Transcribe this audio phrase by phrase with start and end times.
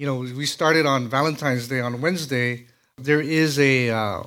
[0.00, 2.64] you know, we started on Valentine's Day on Wednesday.
[2.96, 4.22] There is a uh,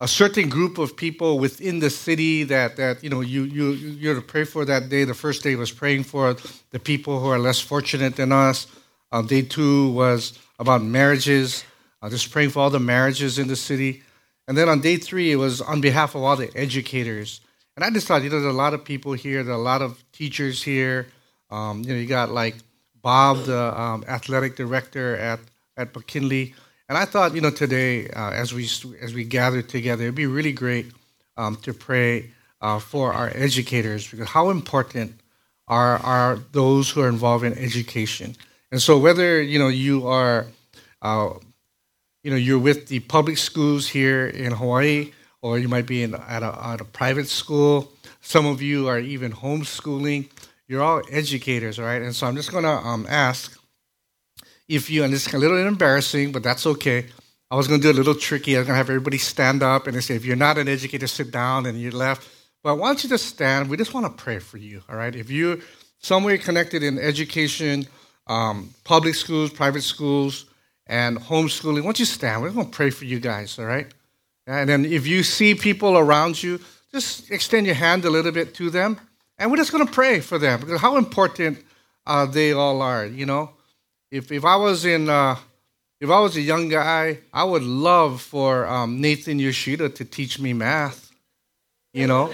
[0.00, 4.14] a certain group of people within the city that, that you know you, you you're
[4.14, 5.04] to pray for that day.
[5.04, 6.36] The first day was praying for
[6.70, 8.66] the people who are less fortunate than us.
[9.12, 11.64] Uh, day two was about marriages,
[12.00, 14.02] uh, just praying for all the marriages in the city.
[14.48, 17.42] And then on day three, it was on behalf of all the educators.
[17.76, 19.62] And I just thought, you know, there's a lot of people here, there are a
[19.62, 21.08] lot of teachers here.
[21.50, 22.54] Um, you know, you got like
[23.02, 25.40] Bob, the um, athletic director at
[25.76, 26.54] at McKinley.
[26.88, 28.64] And I thought, you know, today uh, as we
[29.00, 30.86] as we gather together, it'd be really great
[31.36, 32.30] um, to pray
[32.60, 35.20] uh, for our educators because how important
[35.68, 38.36] are are those who are involved in education.
[38.72, 40.46] And so, whether you know you are,
[41.02, 41.30] uh,
[42.22, 46.14] you know, you're with the public schools here in Hawaii, or you might be in
[46.14, 47.92] at a, at a private school.
[48.20, 50.28] Some of you are even homeschooling.
[50.70, 52.00] You're all educators, right?
[52.00, 53.60] And so, I'm just going to um, ask
[54.68, 57.06] if you, and it's a little embarrassing, but that's okay.
[57.50, 58.54] I was going to do a little tricky.
[58.54, 61.08] I was going to have everybody stand up and say, if you're not an educator,
[61.08, 62.28] sit down and you're left.
[62.62, 63.68] But why don't you just stand?
[63.68, 65.12] We just want to pray for you, all right?
[65.12, 65.56] If you're
[65.98, 67.88] somewhere connected in education,
[68.28, 70.44] um, public schools, private schools,
[70.86, 72.42] and homeschooling, why don't you stand?
[72.42, 73.88] We're going to pray for you guys, all right?
[74.46, 76.60] And then if you see people around you,
[76.92, 79.00] just extend your hand a little bit to them.
[79.40, 81.64] And we're just going to pray for them because how important
[82.06, 83.50] uh, they all are, you know?
[84.10, 85.36] if if I was in uh,
[86.00, 90.40] if I was a young guy, I would love for um, Nathan Yoshida to teach
[90.40, 91.10] me math.
[91.92, 92.32] You know,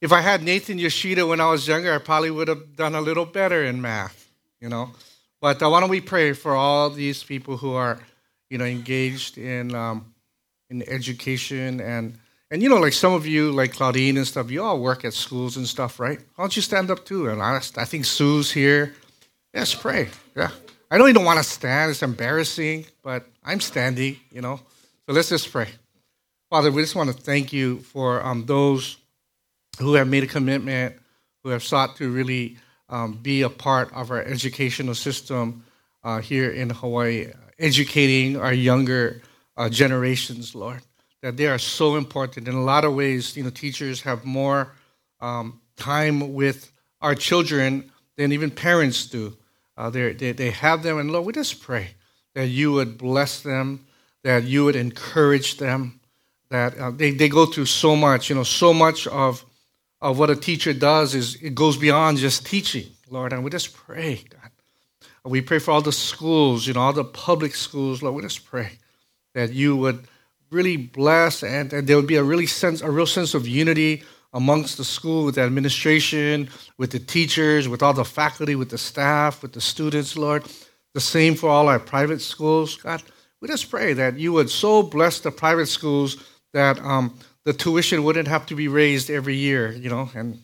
[0.00, 3.00] if I had Nathan Yoshida when I was younger, I probably would have done a
[3.00, 4.28] little better in math.
[4.60, 4.90] You know,
[5.40, 7.98] but uh, why don't we pray for all these people who are,
[8.48, 10.14] you know, engaged in um,
[10.70, 12.18] in education and
[12.52, 15.14] and you know, like some of you, like Claudine and stuff, you all work at
[15.14, 16.18] schools and stuff, right?
[16.36, 17.30] Why don't you stand up too?
[17.30, 18.94] And I, I think Sue's here.
[19.54, 20.10] Yes, pray.
[20.36, 20.50] Yeah.
[20.90, 24.60] I know you don't want to stand, it's embarrassing, but I'm standing, you know.
[25.06, 25.68] So let's just pray.
[26.50, 28.98] Father, we just want to thank you for um, those
[29.78, 30.96] who have made a commitment,
[31.42, 32.58] who have sought to really
[32.90, 35.64] um, be a part of our educational system
[36.04, 37.28] uh, here in Hawaii,
[37.58, 39.22] educating our younger
[39.56, 40.82] uh, generations, Lord.
[41.22, 42.48] That they are so important.
[42.48, 44.72] In a lot of ways, you know, teachers have more
[45.20, 49.36] um, time with our children than even parents do.
[49.76, 51.94] Uh, they, they have them, and Lord, we just pray
[52.34, 53.86] that you would bless them,
[54.22, 56.00] that you would encourage them,
[56.50, 59.44] that uh, they, they go through so much, you know, so much of,
[60.00, 63.74] of what a teacher does is it goes beyond just teaching, Lord, and we just
[63.74, 64.50] pray, God.
[65.24, 68.44] We pray for all the schools, you know, all the public schools, Lord, we just
[68.44, 68.72] pray
[69.34, 70.04] that you would
[70.52, 74.02] really blessed, and, and there would be a really sense, a real sense of unity
[74.34, 76.48] amongst the school, with the administration,
[76.78, 80.44] with the teachers, with all the faculty, with the staff, with the students, Lord.
[80.94, 82.76] The same for all our private schools.
[82.76, 83.02] God,
[83.40, 86.16] we just pray that you would so bless the private schools
[86.52, 90.38] that um, the tuition wouldn't have to be raised every year, you know, and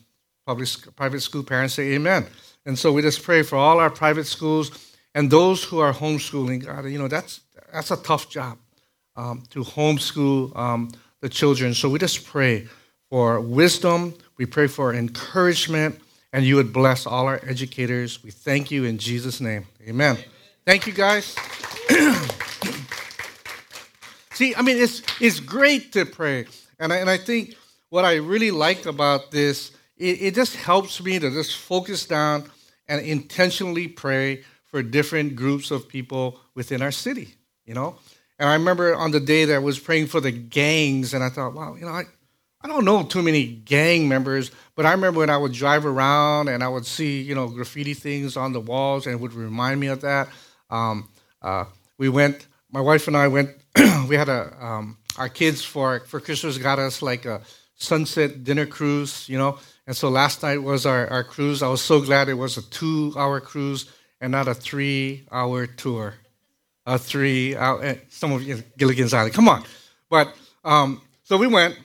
[0.45, 2.25] public, private school parents say amen.
[2.65, 4.71] And so we just pray for all our private schools
[5.15, 6.65] and those who are homeschooling.
[6.65, 7.41] God, you know, that's,
[7.71, 8.57] that's a tough job
[9.19, 10.89] um, to homeschool um,
[11.21, 11.73] the children.
[11.73, 12.67] So we just pray
[13.09, 14.13] for wisdom.
[14.37, 15.99] We pray for encouragement,
[16.31, 18.23] and you would bless all our educators.
[18.23, 19.65] We thank you in Jesus' name.
[19.87, 20.17] Amen.
[20.65, 21.35] Thank you, guys.
[24.33, 26.45] See, I mean, it's, it's great to pray.
[26.79, 27.55] And I, and I think
[27.89, 32.49] what I really like about this, it, it just helps me to just focus down
[32.87, 37.35] and intentionally pray for different groups of people within our city,
[37.65, 37.97] you know?
[38.39, 41.29] And I remember on the day that I was praying for the gangs, and I
[41.29, 42.03] thought, wow, you know, I,
[42.61, 46.47] I don't know too many gang members, but I remember when I would drive around
[46.47, 49.79] and I would see, you know, graffiti things on the walls, and it would remind
[49.79, 50.29] me of that.
[50.69, 51.09] Um,
[51.41, 51.65] uh,
[51.97, 53.51] we went, my wife and I went.
[54.07, 57.41] we had a um, our kids for for Christmas got us like a
[57.75, 59.57] sunset dinner cruise, you know.
[59.87, 61.63] And so last night was our, our cruise.
[61.63, 63.89] I was so glad it was a two hour cruise
[64.21, 66.15] and not a three hour tour.
[66.89, 69.63] A three eh, some of you, Gilligan's Island, come on.
[70.09, 71.77] But um, so we went,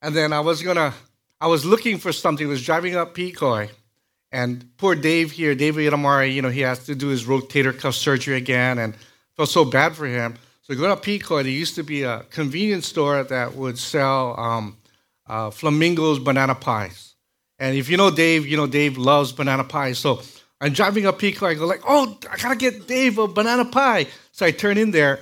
[0.00, 0.94] and then I was gonna,
[1.40, 2.46] I was looking for something.
[2.46, 3.68] I was driving up Pequot,
[4.32, 7.94] and poor Dave here, David Amari, you know, he has to do his rotator cuff
[7.94, 8.94] surgery again, and
[9.36, 10.36] felt so bad for him.
[10.62, 14.76] So going to Pequot, there used to be a convenience store that would sell um,
[15.26, 17.14] uh, Flamingos banana pies.
[17.58, 19.98] And if you know Dave, you know Dave loves banana pies.
[19.98, 20.22] So
[20.60, 24.06] I'm driving up Pequot, I go like, oh, I gotta get Dave a banana pie.
[24.32, 25.20] So I turn in there.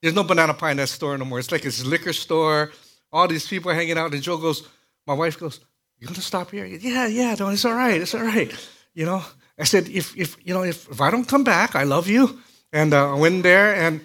[0.00, 1.38] There's no banana pie in that store no more.
[1.38, 2.72] It's like it's liquor store
[3.12, 4.12] all these people are hanging out.
[4.12, 4.66] And Joe goes,
[5.06, 5.60] my wife goes,
[5.98, 6.64] you gonna stop here?
[6.64, 8.52] Yeah, yeah, no, it's all right, it's all right.
[8.94, 9.22] You know,
[9.58, 12.40] I said, if if you know, if, if I don't come back, I love you.
[12.72, 14.00] And uh, I went there, and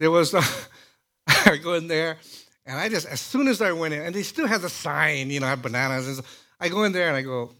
[0.00, 0.42] there was, uh,
[1.46, 2.18] I go in there,
[2.66, 5.30] and I just, as soon as I went in, and they still have the sign,
[5.30, 6.20] you know, have bananas.
[6.60, 7.52] I go in there and I go,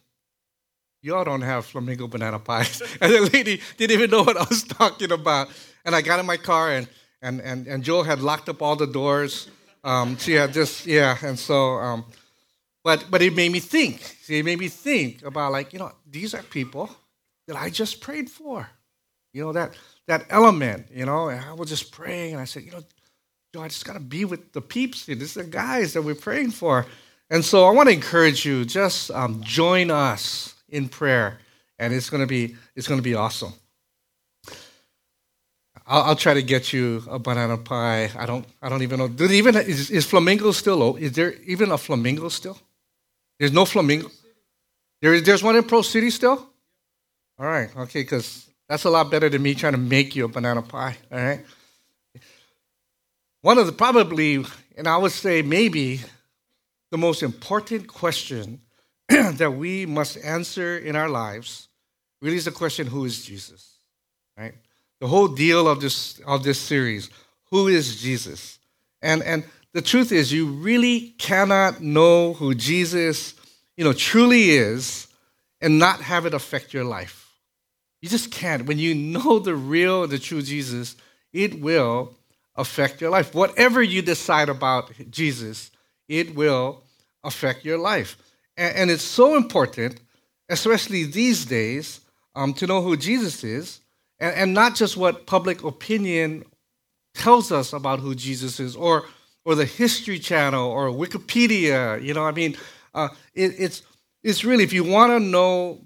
[1.02, 2.82] y'all don't have flamingo banana pies.
[3.00, 5.48] And the lady didn't even know what I was talking about.
[5.84, 6.88] And I got in my car, and,
[7.22, 9.48] and, and, and Joel had locked up all the doors.
[9.84, 12.04] Um, she had just, yeah, and so, um,
[12.84, 14.00] but, but it made me think.
[14.22, 16.90] See, it made me think about, like, you know, these are people
[17.46, 18.68] that I just prayed for.
[19.32, 22.64] You know, that, that element, you know, and I was just praying, and I said,
[22.64, 22.82] you know,
[23.54, 25.06] Joe, I just got to be with the peeps.
[25.06, 26.84] These are the guys that we're praying for.
[27.30, 31.38] And so I want to encourage you, just um, join us in prayer,
[31.78, 33.52] and it's going to be it's going to be awesome.
[35.86, 38.10] I'll, I'll, try to get you a banana pie.
[38.18, 39.08] I don't I don't even know.
[39.08, 40.82] Do even is, is flamingo still?
[40.82, 42.58] Oh, is there even a flamingo still?
[43.38, 44.10] There's no flamingo.
[45.00, 46.46] There is there's one in Pearl City still.
[47.38, 50.28] All right, okay, because that's a lot better than me trying to make you a
[50.28, 50.96] banana pie.
[51.10, 51.44] All right.
[53.40, 54.44] One of the probably,
[54.76, 56.00] and I would say maybe,
[56.90, 58.60] the most important question
[59.08, 61.68] that we must answer in our lives
[62.20, 63.78] really is the question who is Jesus?
[64.36, 64.54] Right?
[65.00, 67.10] The whole deal of this of this series,
[67.50, 68.58] who is Jesus?
[69.02, 73.34] And and the truth is you really cannot know who Jesus,
[73.76, 75.06] you know, truly is
[75.60, 77.28] and not have it affect your life.
[78.00, 78.66] You just can't.
[78.66, 80.96] When you know the real, the true Jesus,
[81.32, 82.14] it will
[82.56, 83.34] affect your life.
[83.34, 85.70] Whatever you decide about Jesus,
[86.08, 86.82] it will
[87.24, 88.16] affect your life.
[88.58, 90.00] And, it's so important,
[90.48, 92.00] especially these days,
[92.34, 93.80] um, to know who Jesus is,
[94.18, 96.44] and, and not just what public opinion
[97.14, 99.04] tells us about who Jesus is, or
[99.44, 102.02] or the History Channel or Wikipedia.
[102.02, 102.56] You know, I mean,
[102.94, 103.82] uh, it, it's
[104.24, 105.80] it's really if you want to know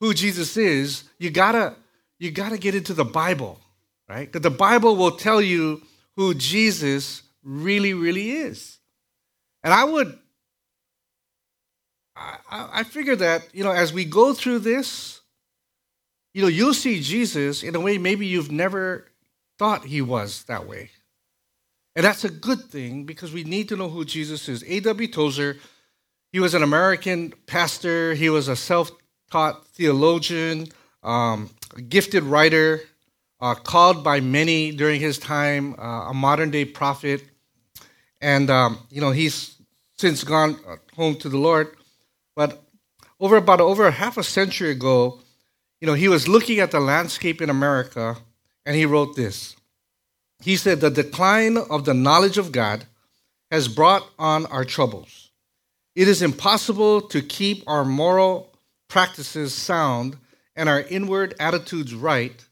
[0.00, 1.76] who Jesus is, you gotta
[2.18, 3.60] you gotta get into the Bible,
[4.08, 4.26] right?
[4.26, 5.82] Because the Bible will tell you
[6.16, 8.78] who Jesus really, really is.
[9.62, 10.18] And I would
[12.16, 15.20] I, I figure that, you know, as we go through this,
[16.32, 19.08] you know, you'll see Jesus in a way maybe you've never
[19.58, 20.90] thought he was that way.
[21.96, 24.64] And that's a good thing because we need to know who Jesus is.
[24.66, 25.08] A.W.
[25.08, 25.56] Tozer,
[26.32, 28.90] he was an American pastor, he was a self
[29.30, 30.68] taught theologian,
[31.02, 32.80] um, a gifted writer,
[33.40, 37.22] uh, called by many during his time, uh, a modern day prophet.
[38.20, 39.56] And, um, you know, he's
[39.96, 41.76] since gone uh, home to the Lord.
[42.36, 42.62] But
[43.20, 45.20] over about over half a century ago,
[45.80, 48.16] you know, he was looking at the landscape in America
[48.66, 49.56] and he wrote this.
[50.42, 52.86] He said, The decline of the knowledge of God
[53.50, 55.30] has brought on our troubles.
[55.94, 58.52] It is impossible to keep our moral
[58.88, 60.16] practices sound
[60.56, 62.44] and our inward attitudes right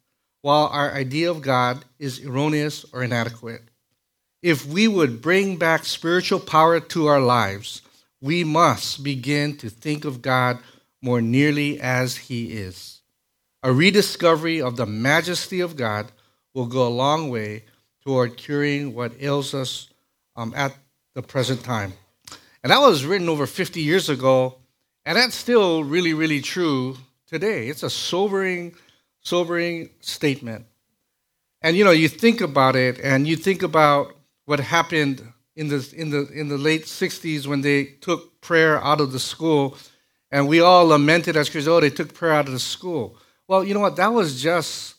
[0.43, 3.63] while our idea of God is erroneous or inadequate.
[4.43, 7.83] If we would bring back spiritual power to our lives,
[8.23, 10.59] we must begin to think of God
[11.03, 13.01] more nearly as He is.
[13.65, 16.11] A rediscovery of the majesty of God
[16.55, 17.65] will go a long way
[18.05, 19.89] toward curing what ails us
[20.37, 20.75] um, at
[21.15, 21.93] the present time.
[22.63, 24.57] And that was written over 50 years ago,
[25.05, 26.97] and that's still really, really true
[27.27, 27.69] today.
[27.69, 28.75] It's a sobering,
[29.21, 30.67] sobering statement.
[31.61, 34.15] And you know, you think about it, and you think about
[34.45, 39.01] what happened in the in the in the late '60s when they took prayer out
[39.01, 39.77] of the school,
[40.31, 43.17] and we all lamented as Christians, "Oh, they took prayer out of the school."
[43.49, 43.97] Well, you know what?
[43.97, 44.95] That was just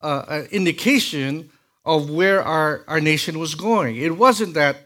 [0.00, 1.50] uh, an indication
[1.84, 3.96] of where our our nation was going.
[3.96, 4.76] It wasn't that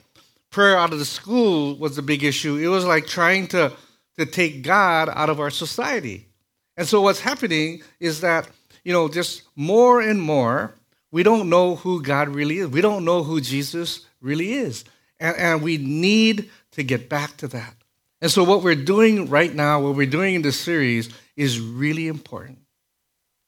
[0.50, 2.56] prayer out of the school was the big issue.
[2.56, 3.72] It was like trying to
[4.18, 6.28] to take God out of our society.
[6.76, 8.48] And so what's happening is that
[8.84, 10.74] you know just more and more
[11.12, 12.68] we don't know who God really is.
[12.68, 14.84] We don't know who Jesus really is.
[15.22, 17.76] And, and we need to get back to that.
[18.20, 22.08] And so, what we're doing right now, what we're doing in this series, is really
[22.08, 22.58] important.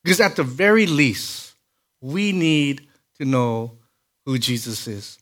[0.04, 1.54] Because at the very least,
[2.00, 2.86] we need
[3.18, 3.72] to know
[4.24, 5.18] who Jesus is.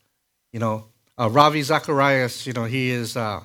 [0.53, 0.85] You know,
[1.19, 3.41] uh, Ravi Zacharias, you know, he is uh,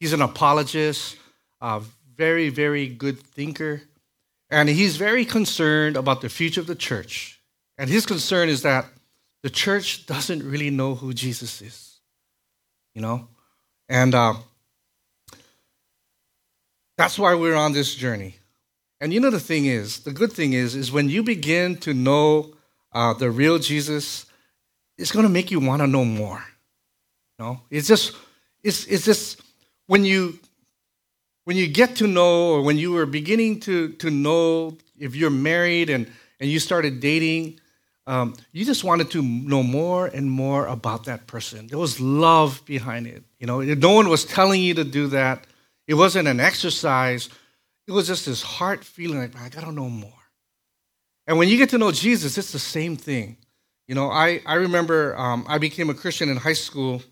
[0.00, 1.16] he's an apologist,
[1.60, 1.80] a
[2.16, 3.82] very, very good thinker,
[4.50, 7.40] and he's very concerned about the future of the church.
[7.76, 8.86] And his concern is that
[9.44, 11.87] the church doesn't really know who Jesus is
[12.98, 13.28] you know?
[13.88, 14.34] And uh,
[16.96, 18.34] that's why we're on this journey.
[19.00, 21.94] And you know, the thing is, the good thing is, is when you begin to
[21.94, 22.54] know
[22.92, 24.26] uh, the real Jesus,
[24.96, 26.42] it's going to make you want to know more.
[27.38, 28.16] You know, it's just,
[28.64, 29.42] it's, it's just
[29.86, 30.40] when you
[31.44, 35.30] when you get to know, or when you are beginning to to know if you're
[35.30, 37.60] married and and you started dating,
[38.08, 41.66] um, you just wanted to know more and more about that person.
[41.66, 43.22] There was love behind it.
[43.38, 45.46] You know, no one was telling you to do that.
[45.86, 47.28] It wasn't an exercise.
[47.86, 50.12] It was just this heart feeling like, I gotta know more.
[51.26, 53.36] And when you get to know Jesus, it's the same thing.
[53.86, 57.02] You know, I, I remember um, I became a Christian in high school.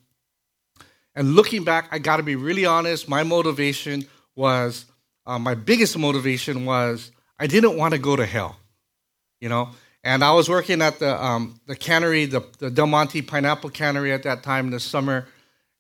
[1.14, 3.06] And looking back, I got to be really honest.
[3.08, 4.86] My motivation was,
[5.26, 8.56] uh, my biggest motivation was, I didn't want to go to hell.
[9.40, 9.70] You know,
[10.06, 14.12] and I was working at the um, the cannery, the, the Del Monte Pineapple Cannery
[14.12, 15.26] at that time in the summer,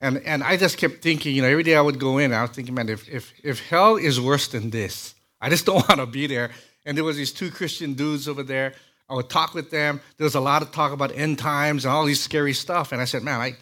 [0.00, 2.42] and and I just kept thinking, you know, every day I would go in, I
[2.42, 6.00] was thinking, man, if if if hell is worse than this, I just don't want
[6.00, 6.50] to be there.
[6.84, 8.74] And there was these two Christian dudes over there.
[9.08, 10.00] I would talk with them.
[10.16, 12.90] There was a lot of talk about end times and all these scary stuff.
[12.90, 13.56] And I said, man, I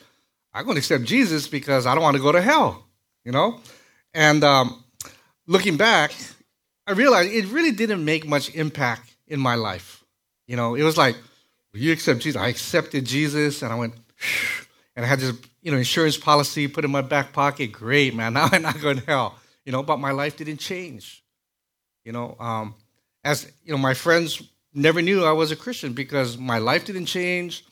[0.54, 2.86] I'm going to accept Jesus because I don't want to go to hell,
[3.22, 3.60] you know.
[4.14, 4.82] And um,
[5.46, 6.14] looking back,
[6.86, 10.03] I realized it really didn't make much impact in my life.
[10.46, 11.16] You know, it was like,
[11.72, 12.40] you accept Jesus.
[12.40, 13.94] I accepted Jesus, and I went,
[14.94, 17.72] and I had this, you know, insurance policy put in my back pocket.
[17.72, 18.32] Great, man.
[18.34, 19.38] Now I'm not going to hell.
[19.64, 21.24] You know, but my life didn't change.
[22.04, 22.74] You know, um,
[23.24, 24.42] as you know, my friends
[24.74, 27.64] never knew I was a Christian because my life didn't change,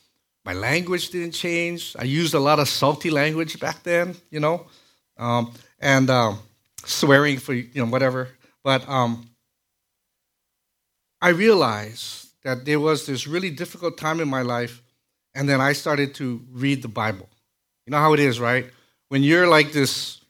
[0.44, 1.94] my language didn't change.
[1.98, 4.16] I used a lot of salty language back then.
[4.30, 4.66] You know,
[5.18, 6.38] um, and um,
[6.84, 8.28] swearing for you know whatever.
[8.64, 9.28] But um,
[11.20, 14.82] I realized that there was this really difficult time in my life,
[15.34, 17.28] and then I started to read the Bible.
[17.86, 18.66] You know how it is, right?
[19.08, 20.20] When you're like this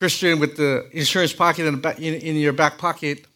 [0.00, 3.26] Christian with the insurance pocket in, back, in, in your back pocket,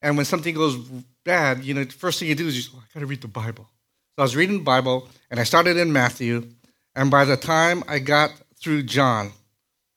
[0.00, 0.76] and when something goes
[1.24, 3.06] bad, you know, the first thing you do is you say, oh, I got to
[3.06, 3.68] read the Bible.
[4.14, 6.48] So I was reading the Bible, and I started in Matthew,
[6.94, 9.32] and by the time I got through John,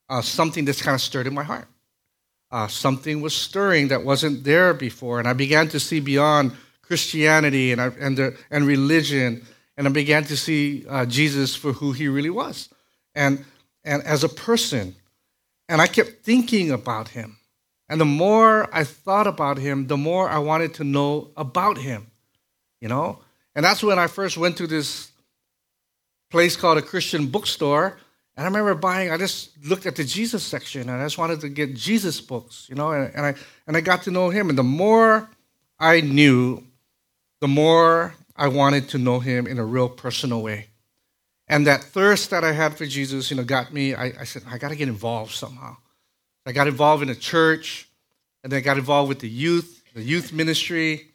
[0.10, 1.68] uh, something just kind of stirred in my heart.
[2.50, 6.54] Uh, something was stirring that wasn't there before, and I began to see beyond
[6.88, 11.92] Christianity and, and, the, and religion, and I began to see uh, Jesus for who
[11.92, 12.70] he really was,
[13.14, 13.44] and,
[13.84, 14.96] and as a person.
[15.70, 17.38] And I kept thinking about him.
[17.90, 22.08] And the more I thought about him, the more I wanted to know about him,
[22.82, 23.20] you know?
[23.56, 25.12] And that's when I first went to this
[26.30, 27.98] place called a Christian bookstore.
[28.36, 31.42] And I remember buying, I just looked at the Jesus section and I just wanted
[31.42, 34.50] to get Jesus books, you know, and, and I and I got to know him.
[34.50, 35.30] And the more
[35.80, 36.67] I knew
[37.40, 40.68] the more I wanted to know him in a real personal way.
[41.48, 43.96] And that thirst that I had for Jesus, you know, got me.
[43.96, 45.78] I, I said, I got to get involved somehow.
[46.46, 47.90] I got involved in a church,
[48.44, 51.08] and then I got involved with the youth, the youth ministry.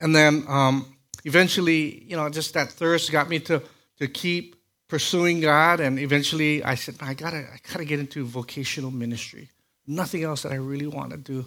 [0.00, 3.62] And then um, eventually, you know, just that thirst got me to,
[3.98, 4.56] to keep
[4.88, 5.80] pursuing God.
[5.80, 9.50] And eventually I said, I got to I gotta get into vocational ministry.
[9.86, 11.46] Nothing else that I really want to do.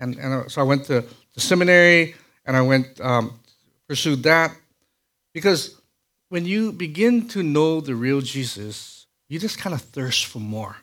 [0.00, 3.38] And, and so I went to the seminary and I went um,
[3.88, 4.54] pursued that
[5.32, 5.80] because
[6.28, 10.76] when you begin to know the real Jesus, you just kind of thirst for more.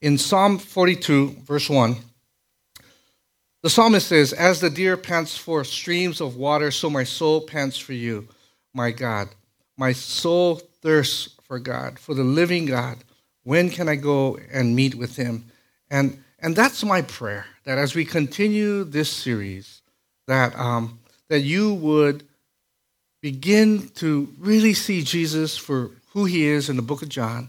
[0.00, 1.96] In Psalm 42, verse 1,
[3.62, 7.76] the psalmist says, As the deer pants for streams of water, so my soul pants
[7.76, 8.28] for you,
[8.72, 9.28] my God.
[9.76, 12.98] My soul thirsts for God, for the living God.
[13.42, 15.46] When can I go and meet with him?
[15.90, 19.82] And, and that's my prayer, that as we continue this series,
[20.26, 22.24] that um, that you would
[23.22, 27.48] begin to really see Jesus for who he is in the book of John.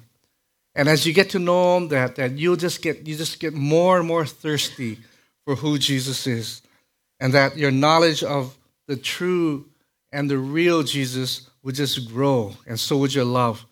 [0.75, 3.53] And as you get to know him, that, that you'll just get you just get
[3.53, 4.99] more and more thirsty
[5.45, 6.61] for who Jesus is.
[7.19, 8.57] And that your knowledge of
[8.87, 9.65] the true
[10.11, 13.65] and the real Jesus would just grow, and so would your love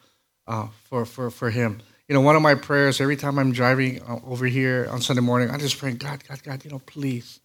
[0.48, 1.82] uh, for, for, for him.
[2.08, 5.22] You know, one of my prayers every time I'm driving uh, over here on Sunday
[5.22, 7.40] morning, I just pray, God, God, God, you know, please,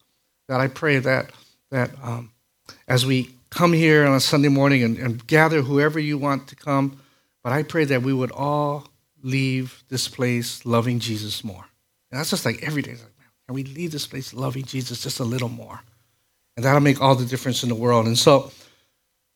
[0.48, 1.30] that I pray that
[1.70, 2.30] that um,
[2.88, 6.56] as we come here on a Sunday morning and, and gather whoever you want to
[6.56, 6.98] come.
[7.42, 8.88] But I pray that we would all
[9.22, 11.64] leave this place loving Jesus more.
[12.10, 12.92] And that's just like every day.
[12.92, 15.80] Like, man, can we leave this place loving Jesus just a little more?
[16.56, 18.06] And that'll make all the difference in the world.
[18.06, 18.50] And so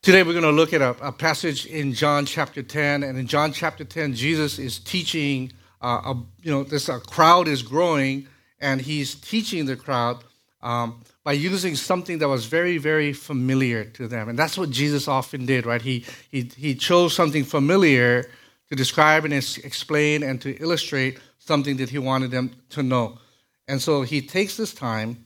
[0.02, 3.02] today we're going to look at a, a passage in John chapter 10.
[3.02, 7.48] And in John chapter 10, Jesus is teaching, uh, a, you know, this a crowd
[7.48, 8.28] is growing,
[8.60, 10.22] and he's teaching the crowd.
[10.62, 14.28] Um, by using something that was very, very familiar to them.
[14.28, 15.82] And that's what Jesus often did, right?
[15.82, 18.30] He, he, he chose something familiar
[18.68, 23.18] to describe and explain and to illustrate something that he wanted them to know.
[23.66, 25.24] And so he takes this time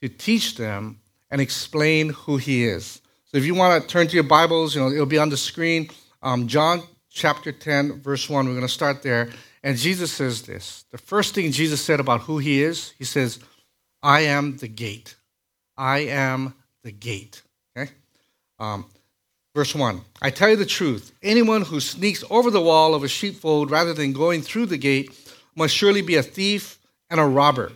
[0.00, 1.00] to teach them
[1.32, 3.00] and explain who he is.
[3.24, 5.36] So if you want to turn to your Bibles, you know, it'll be on the
[5.36, 5.90] screen.
[6.22, 6.80] Um, John
[7.10, 9.30] chapter 10, verse 1, we're going to start there.
[9.64, 10.84] And Jesus says this.
[10.92, 13.40] The first thing Jesus said about who he is, he says,
[14.00, 15.16] I am the gate.
[15.80, 16.52] I am
[16.84, 17.42] the gate.
[17.76, 17.90] Okay?
[18.58, 18.84] Um,
[19.54, 23.08] Verse 1 I tell you the truth, anyone who sneaks over the wall of a
[23.08, 25.10] sheepfold rather than going through the gate
[25.56, 27.72] must surely be a thief and a robber.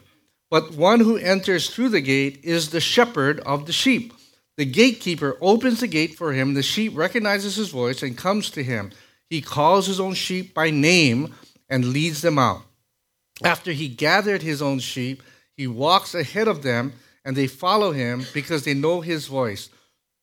[0.51, 4.13] But one who enters through the gate is the shepherd of the sheep.
[4.57, 6.55] The gatekeeper opens the gate for him.
[6.55, 8.93] The sheep recognizes his voice and comes to him.
[9.29, 11.35] He calls his own sheep by name
[11.69, 12.63] and leads them out.
[13.43, 15.25] After he gathered his own sheep,
[15.57, 16.93] he walks ahead of them
[17.25, 19.71] and they follow him because they know his voice.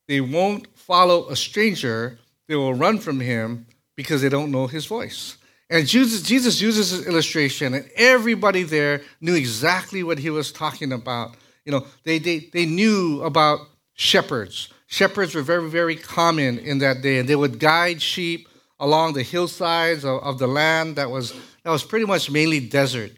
[0.08, 3.66] They won't follow a stranger, they will run from him
[3.96, 5.38] because they don't know his voice.
[5.70, 10.92] And Jesus, Jesus uses this illustration, and everybody there knew exactly what he was talking
[10.92, 11.36] about.
[11.64, 13.62] You know, they, they, they knew about
[13.94, 14.68] shepherds.
[14.88, 18.50] Shepherds were very, very common in that day, and they would guide sheep
[18.82, 23.12] along the hillsides of, of the land that was, that was pretty much mainly desert.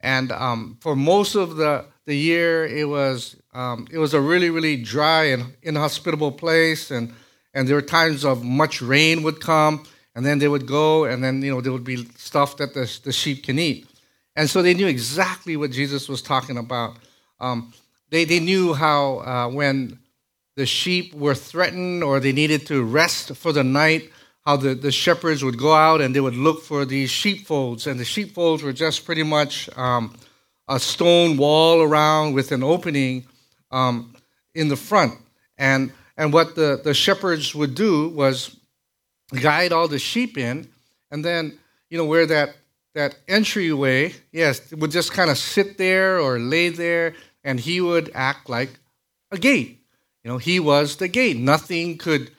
[0.00, 4.50] And um, for most of the, the year, it was, um, it was a really,
[4.50, 6.90] really dry and inhospitable place.
[6.90, 7.12] And,
[7.54, 11.22] and there were times of much rain would come, and then they would go, and
[11.22, 13.86] then, you know, there would be stuff that the, the sheep can eat.
[14.36, 16.96] And so they knew exactly what Jesus was talking about.
[17.40, 17.72] Um,
[18.10, 19.98] they, they knew how uh, when
[20.56, 24.10] the sheep were threatened or they needed to rest for the night,
[24.44, 27.86] how the, the shepherds would go out and they would look for these sheepfolds.
[27.86, 30.16] And the sheepfolds were just pretty much um,
[30.70, 33.26] a stone wall around with an opening
[33.72, 34.14] um,
[34.54, 35.14] in the front.
[35.58, 38.56] And, and what the, the shepherds would do was
[39.42, 40.68] guide all the sheep in,
[41.10, 41.58] and then,
[41.90, 42.56] you know, where that,
[42.94, 48.10] that entryway, yes, would just kind of sit there or lay there, and he would
[48.14, 48.70] act like
[49.32, 49.80] a gate.
[50.22, 51.36] You know, he was the gate.
[51.36, 52.30] Nothing could,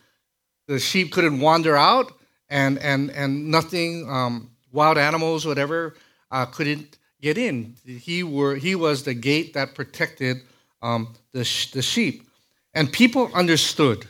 [0.68, 2.14] the sheep couldn't wander out,
[2.50, 5.96] and, and, and nothing, um, wild animals, whatever,
[6.32, 7.76] uh, couldn't get in.
[7.86, 10.38] He, were, he was the gate that protected
[10.82, 12.28] um, the, sh- the sheep.
[12.74, 14.06] And people understood,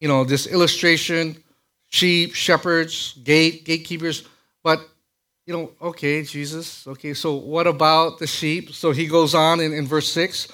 [0.00, 1.42] you know, this illustration
[1.88, 4.26] sheep, shepherds, gate, gatekeepers.
[4.62, 4.80] But,
[5.46, 8.72] you know, okay, Jesus, okay, so what about the sheep?
[8.72, 10.48] So he goes on in, in verse 6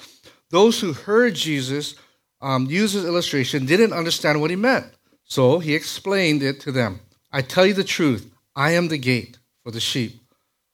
[0.53, 1.95] those who heard Jesus
[2.39, 4.85] um, use his illustration didn't understand what he meant.
[5.23, 6.99] So he explained it to them.
[7.31, 10.22] I tell you the truth, I am the gate for the sheep.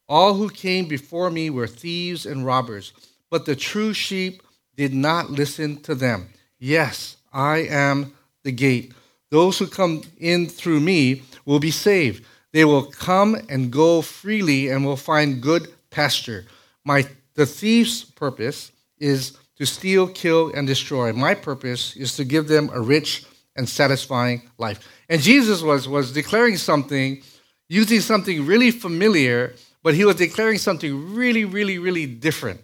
[0.10, 2.94] All who came before me were thieves and robbers,
[3.30, 4.42] but the true sheep
[4.76, 6.30] did not listen to them.
[6.58, 8.92] Yes, I am the gate.
[9.30, 12.26] Those who come in through me will be saved.
[12.52, 16.48] They will come and go freely and will find good pasture.
[16.84, 21.14] My the thief's purpose is to steal, kill, and destroy.
[21.14, 24.86] My purpose is to give them a rich and satisfying life.
[25.08, 27.22] And Jesus was, was declaring something,
[27.68, 32.62] using something really familiar, but he was declaring something really, really, really different.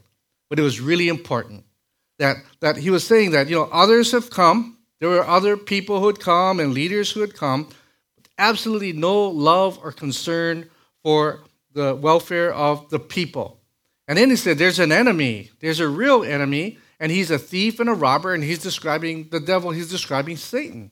[0.50, 1.64] But it was really important.
[2.20, 6.00] That, that he was saying that, you know, others have come, there were other people
[6.00, 7.70] who had come and leaders who had come,
[8.38, 10.70] absolutely no love or concern
[11.04, 11.42] for
[11.74, 13.60] the welfare of the people.
[14.08, 17.80] And then he said, There's an enemy, there's a real enemy, and he's a thief
[17.80, 20.92] and a robber, and he's describing the devil, he's describing Satan.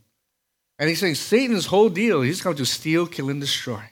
[0.80, 3.84] And he's saying Satan's whole deal, he's come to steal, kill, and destroy.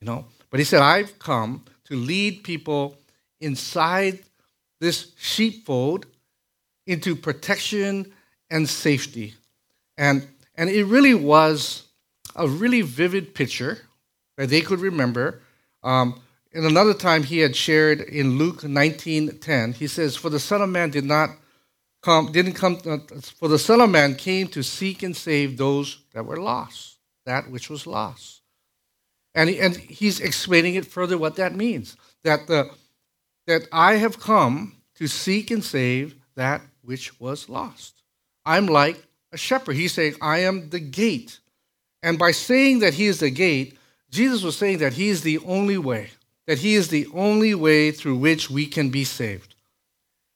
[0.00, 0.26] You know?
[0.50, 2.98] But he said, I've come to lead people
[3.40, 4.20] inside
[4.80, 6.06] this sheepfold
[6.86, 8.12] into protection
[8.50, 9.34] and safety.
[9.96, 11.84] And, and it really was
[12.34, 13.78] a really vivid picture
[14.36, 15.42] that they could remember.
[15.82, 16.20] Um,
[16.52, 20.90] another time he had shared in Luke 19:10, he says, "For the Son of Man
[20.90, 21.30] did not
[22.02, 22.80] come, didn't come.
[22.84, 22.98] Uh,
[23.38, 27.50] for the Son of Man came to seek and save those that were lost, that
[27.50, 28.40] which was lost."
[29.34, 31.96] And, and he's explaining it further what that means.
[32.24, 32.70] That the
[33.46, 38.02] that I have come to seek and save that which was lost.
[38.44, 39.76] I'm like a shepherd.
[39.76, 41.40] He's saying, I am the gate.
[42.02, 43.76] And by saying that he is the gate,
[44.10, 46.10] Jesus was saying that he is the only way,
[46.46, 49.54] that he is the only way through which we can be saved.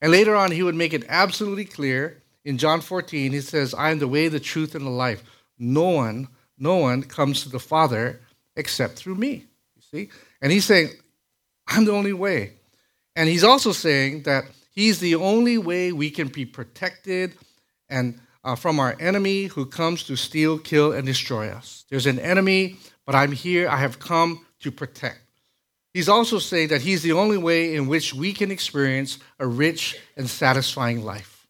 [0.01, 3.33] And later on, he would make it absolutely clear in John 14.
[3.33, 5.23] He says, I am the way, the truth, and the life.
[5.59, 6.29] No one,
[6.59, 8.21] no one comes to the Father
[8.57, 9.47] except through me.
[9.77, 10.09] You see?
[10.41, 10.91] And he's saying,
[11.67, 12.55] I'm the only way.
[13.17, 17.35] And he's also saying that he's the only way we can be protected
[17.89, 21.85] and uh, from our enemy who comes to steal, kill, and destroy us.
[21.89, 23.69] There's an enemy, but I'm here.
[23.69, 25.21] I have come to protect.
[25.95, 29.97] He's also saying that he's the only way in which we can experience a rich
[30.17, 31.47] and satisfying life.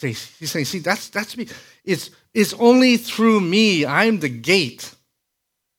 [0.00, 1.48] He's saying, see, that's, that's me.
[1.84, 3.84] It's, it's only through me.
[3.84, 4.94] I'm the gate.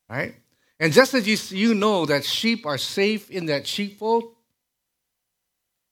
[0.09, 0.35] Right?
[0.79, 4.31] And just as you, you know that sheep are safe in that sheepfold,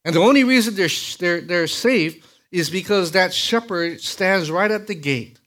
[0.06, 4.88] and the only reason they're, they're, they're safe is because that shepherd stands right at
[4.88, 5.40] the gate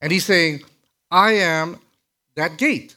[0.00, 0.62] And he's saying,
[1.10, 1.80] I am
[2.36, 2.96] that gate.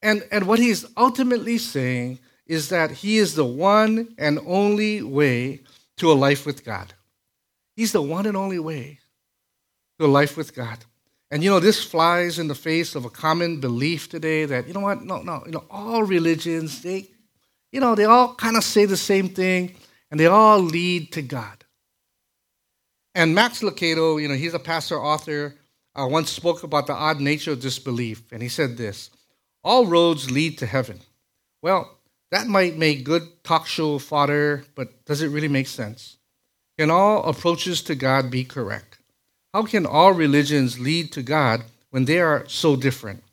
[0.00, 5.60] And, and what he's ultimately saying is that he is the one and only way
[5.98, 6.94] to a life with God.
[7.76, 9.00] He's the one and only way
[9.98, 10.78] to a life with God.
[11.30, 14.74] And you know, this flies in the face of a common belief today that, you
[14.74, 17.08] know what, no, no, you know, all religions, they,
[17.72, 19.74] you know, they all kind of say the same thing
[20.10, 21.64] and they all lead to God.
[23.14, 25.56] And Max Lucado, you know, he's a pastor author,
[25.94, 28.30] uh, once spoke about the odd nature of this belief.
[28.30, 29.10] And he said this
[29.64, 31.00] All roads lead to heaven.
[31.62, 31.98] Well,
[32.30, 36.18] that might make good talk show fodder, but does it really make sense?
[36.78, 38.95] Can all approaches to God be correct?
[39.56, 43.24] How can all religions lead to God when they are so different?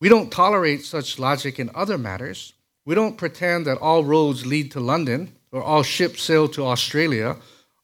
[0.00, 2.54] We don't tolerate such logic in other matters.
[2.86, 7.36] We don't pretend that all roads lead to London or all ships sail to Australia.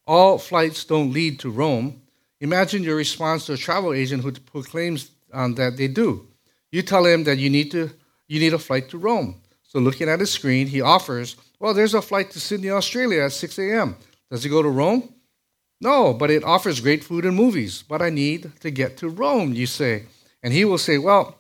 [0.07, 2.01] All flights don't lead to Rome.
[2.41, 6.27] Imagine your response to a travel agent who proclaims um, that they do.
[6.73, 7.91] You tell him that you need to
[8.27, 9.43] you need a flight to Rome.
[9.65, 13.33] So looking at his screen, he offers, well, there's a flight to Sydney, Australia at
[13.33, 13.97] 6 a.m.
[14.31, 15.13] Does it go to Rome?
[15.81, 17.83] No, but it offers great food and movies.
[17.83, 20.05] But I need to get to Rome, you say.
[20.43, 21.39] And he will say, well,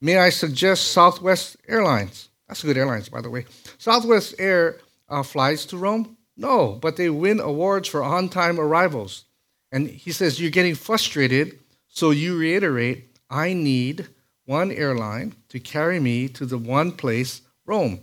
[0.00, 2.28] may I suggest Southwest Airlines?
[2.48, 3.46] That's a good airlines, by the way.
[3.78, 6.16] Southwest Air uh, flies to Rome?
[6.36, 9.24] No, but they win awards for on time arrivals.
[9.72, 11.58] And he says, You're getting frustrated,
[11.88, 14.08] so you reiterate, I need
[14.44, 18.00] one airline to carry me to the one place, Rome.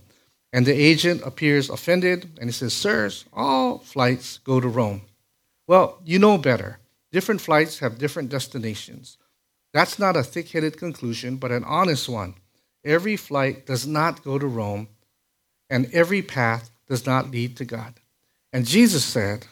[0.54, 5.04] And the agent appears offended and he says, Sirs, all flights go to Rome.
[5.72, 6.80] Well, you know better.
[7.14, 9.18] Different flights have different destinations.
[9.72, 12.36] That's not a thick headed conclusion, but an honest one.
[12.84, 14.90] Every flight does not go to Rome,
[15.70, 17.94] and every path does not lead to God.
[18.52, 19.48] And Jesus said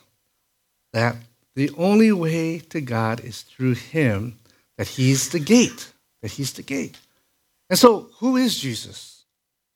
[0.91, 1.15] that
[1.55, 4.39] the only way to God is through Him,
[4.77, 6.97] that He's the gate, that He's the gate.
[7.69, 9.23] And so, who is Jesus?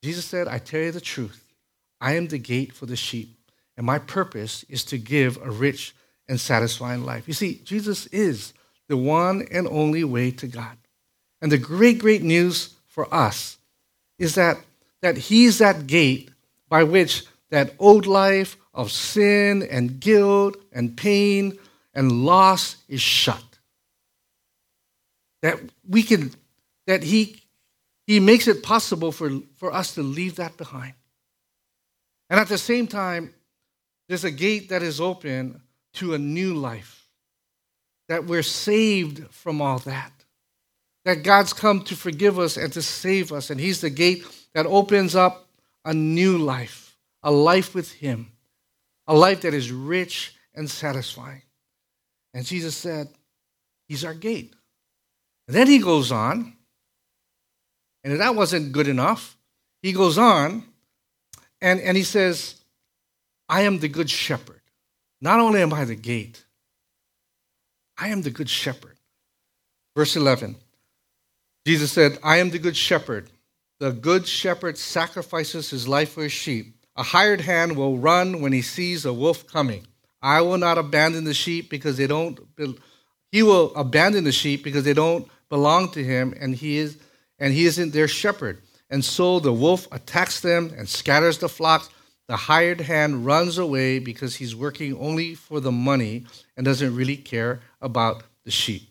[0.04, 1.42] Jesus said, I tell you the truth.
[2.02, 3.38] I am the gate for the sheep,
[3.78, 5.96] and my purpose is to give a rich
[6.28, 7.28] and satisfying life.
[7.28, 8.54] You see, Jesus is
[8.88, 10.78] the one and only way to God.
[11.42, 13.58] And the great, great news for us
[14.18, 14.58] is that,
[15.02, 16.30] that He's that gate
[16.70, 21.58] by which that old life of sin and guilt and pain
[21.94, 23.44] and loss is shut.
[25.42, 26.32] That we can,
[26.88, 27.42] that He,
[28.08, 30.94] he makes it possible for, for us to leave that behind.
[32.30, 33.34] And at the same time,
[34.08, 35.62] there's a gate that is open
[35.94, 37.08] to a new life.
[38.10, 40.12] That we're saved from all that.
[41.06, 43.50] That God's come to forgive us and to save us.
[43.50, 45.48] And He's the gate that opens up
[45.86, 48.32] a new life, a life with Him,
[49.08, 51.42] a life that is rich and satisfying.
[52.34, 53.10] And Jesus said,
[53.88, 54.54] He's our gate.
[55.48, 56.54] And then He goes on,
[58.04, 59.38] and if that wasn't good enough,
[59.82, 60.64] He goes on
[61.62, 62.56] and, and He says,
[63.50, 64.62] I am the good shepherd.
[65.24, 66.44] Not only am I the gate,
[67.98, 68.98] I am the good shepherd.
[69.96, 70.58] Verse 11
[71.66, 73.30] Jesus said, I am the good shepherd.
[73.80, 76.76] The good shepherd sacrifices his life for his sheep.
[76.98, 79.88] A hired hand will run when he sees a wolf coming.
[80.22, 82.38] I will not abandon the sheep because they don't.
[83.32, 86.98] He will abandon the sheep because they don't belong to him, and he is
[87.40, 88.62] and he isn't their shepherd.
[88.90, 91.90] And so the wolf attacks them and scatters the flocks.
[92.28, 97.18] The hired hand runs away because he's working only for the money and doesn't really
[97.18, 98.90] care about the sheep.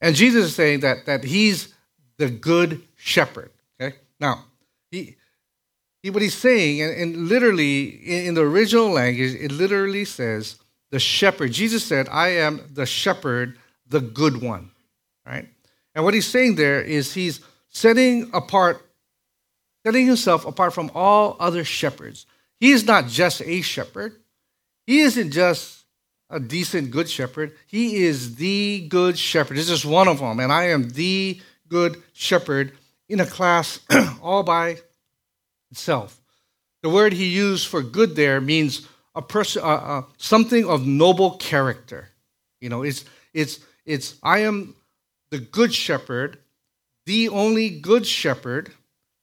[0.00, 1.74] And Jesus is saying that, that he's
[2.18, 3.50] the good shepherd.
[3.80, 3.96] Okay?
[4.20, 4.44] Now,
[4.90, 5.16] he,
[6.02, 10.56] he what he's saying, and, and literally in, in the original language, it literally says
[10.90, 11.52] the shepherd.
[11.52, 14.70] Jesus said, I am the shepherd, the good one.
[15.26, 15.48] Right?
[15.94, 18.86] And what he's saying there is he's setting apart,
[19.84, 22.26] setting himself apart from all other shepherds.
[22.60, 24.16] He is not just a shepherd.
[24.86, 25.84] He isn't just
[26.30, 27.54] a decent good shepherd.
[27.66, 29.56] He is the good shepherd.
[29.56, 30.40] This is one of them.
[30.40, 32.72] And I am the good shepherd
[33.08, 33.80] in a class
[34.22, 34.78] all by
[35.70, 36.20] itself.
[36.82, 41.32] The word he used for good there means a person, uh, uh, something of noble
[41.32, 42.08] character.
[42.60, 44.74] You know, it's it's it's I am
[45.30, 46.38] the good shepherd,
[47.06, 48.72] the only good shepherd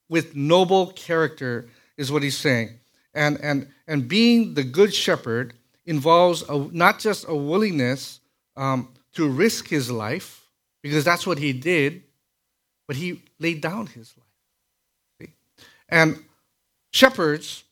[0.09, 1.67] with noble character
[1.97, 2.71] is what he's saying.
[3.15, 5.53] And and and being the good shepherd
[5.85, 8.19] involves a, not just a willingness
[8.55, 10.47] um, to risk his life
[10.83, 12.03] because that's what he did
[12.87, 14.27] but he laid down his life.
[15.19, 15.33] See?
[15.89, 16.23] And
[16.91, 17.63] shepherds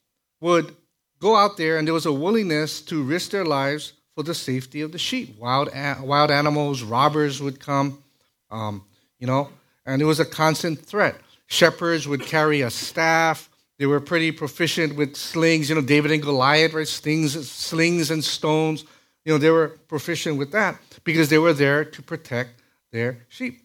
[0.41, 0.75] would
[1.19, 4.82] go out there, and there was a willingness to risk their lives for the safety
[4.82, 5.38] of the sheep.
[5.39, 5.69] Wild,
[6.01, 8.03] wild animals, robbers would come.
[8.51, 8.84] Um,
[9.19, 9.49] you know,
[9.86, 11.15] and it was a constant threat.
[11.47, 13.49] Shepherds would carry a staff.
[13.79, 15.69] They were pretty proficient with slings.
[15.69, 16.88] You know, David and Goliath, right?
[16.88, 18.86] Slings, slings and stones.
[19.25, 23.62] You know, they were proficient with that because they were there to protect their sheep.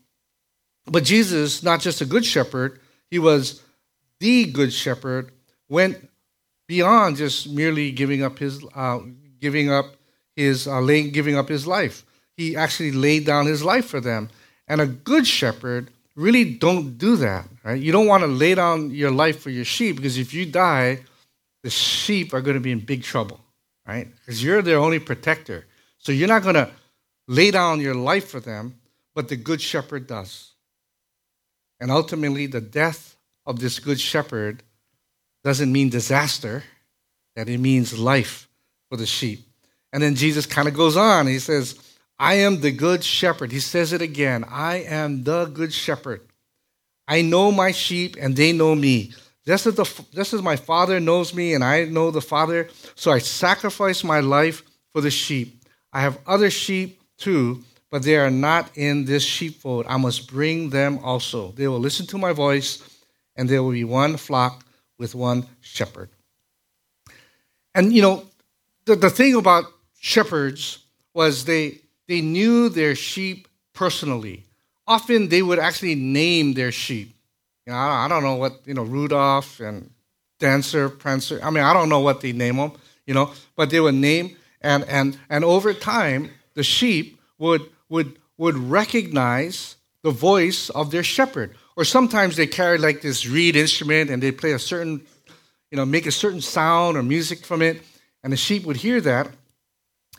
[0.86, 3.62] But Jesus, not just a good shepherd, he was
[4.20, 5.32] the good shepherd,
[5.68, 6.08] went
[6.66, 9.00] beyond just merely giving up his uh,
[9.40, 9.96] giving up
[10.36, 12.04] his uh, laying, giving up his life.
[12.36, 14.30] He actually laid down his life for them.
[14.68, 17.48] And a good shepherd really don't do that.
[17.68, 17.82] Right?
[17.82, 21.00] You don't want to lay down your life for your sheep because if you die,
[21.62, 23.40] the sheep are going to be in big trouble,
[23.86, 24.08] right?
[24.20, 25.66] Because you're their only protector.
[25.98, 26.70] So you're not going to
[27.26, 28.80] lay down your life for them,
[29.14, 30.52] but the good shepherd does.
[31.78, 34.62] And ultimately, the death of this good shepherd
[35.44, 36.64] doesn't mean disaster,
[37.36, 38.48] that it means life
[38.88, 39.46] for the sheep.
[39.92, 41.26] And then Jesus kind of goes on.
[41.26, 41.78] He says,
[42.18, 43.52] I am the good shepherd.
[43.52, 46.22] He says it again I am the good shepherd.
[47.08, 49.12] I know my sheep and they know me.
[49.46, 53.10] Just as, the, just as my father knows me and I know the father, so
[53.10, 55.64] I sacrifice my life for the sheep.
[55.90, 59.86] I have other sheep too, but they are not in this sheepfold.
[59.88, 61.52] I must bring them also.
[61.52, 62.82] They will listen to my voice,
[63.36, 64.66] and there will be one flock
[64.98, 66.10] with one shepherd.
[67.74, 68.24] And you know,
[68.84, 69.64] the, the thing about
[69.98, 74.44] shepherds was they they knew their sheep personally.
[74.88, 77.14] Often they would actually name their sheep.
[77.66, 79.90] You know, I don't know what, you know, Rudolph and
[80.40, 81.38] Dancer, Prancer.
[81.42, 82.72] I mean, I don't know what they name them,
[83.06, 88.18] you know, but they would name, and, and, and over time, the sheep would, would,
[88.38, 91.54] would recognize the voice of their shepherd.
[91.76, 95.06] Or sometimes they carry like this reed instrument and they play a certain,
[95.70, 97.82] you know, make a certain sound or music from it,
[98.24, 99.28] and the sheep would hear that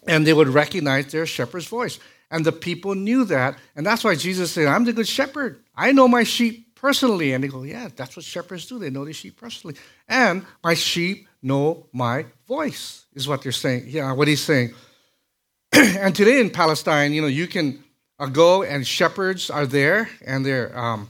[0.08, 2.00] and they would recognize their shepherd's voice.
[2.32, 3.58] And the people knew that.
[3.76, 5.64] And that's why Jesus said, I'm the good shepherd.
[5.76, 7.34] I know my sheep personally.
[7.34, 8.80] And they go, Yeah, that's what shepherds do.
[8.80, 9.76] They know their sheep personally.
[10.08, 13.86] And my sheep know my voice, is what they're saying.
[13.88, 14.74] Yeah, what he's saying.
[15.74, 17.84] and today in Palestine, you know, you can
[18.20, 21.10] uh, go and shepherds are there and they're, um,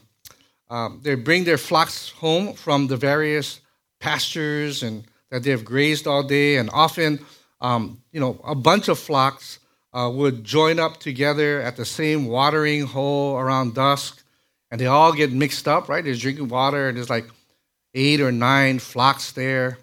[0.69, 3.61] um, they bring their flocks home from the various
[3.99, 6.57] pastures and that they have grazed all day.
[6.57, 7.19] And often
[7.61, 9.59] um, you know, a bunch of flocks
[9.93, 14.23] uh, would join up together at the same watering hole around dusk,
[14.71, 16.03] and they all get mixed up, right?
[16.03, 17.25] They're drinking water, and there's like
[17.93, 19.79] eight or nine flocks there.